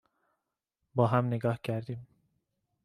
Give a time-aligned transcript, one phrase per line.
[0.95, 2.07] با هم نگاه کردیم